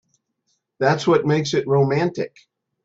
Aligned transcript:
That's 0.79 1.05
what 1.05 1.27
makes 1.27 1.53
it 1.53 1.67
romantic. 1.67 2.35